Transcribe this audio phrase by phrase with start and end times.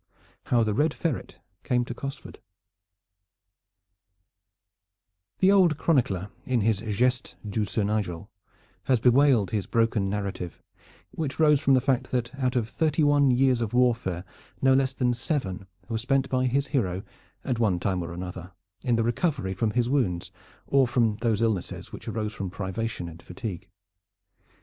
[0.45, 2.39] HOW THE RED FERRET CAME TO COSFORD
[5.37, 8.31] The old chronicler in his "Gestes du Sieur Nigel"
[8.85, 10.59] has bewailed his broken narrative,
[11.11, 14.23] which rose from the fact that out of thirty one years of warfare
[14.59, 17.03] no less than seven were spent by his hero
[17.45, 20.31] at one time or another in the recovery from his wounds
[20.65, 23.69] or from those illnesses which arose from privation and fatigue.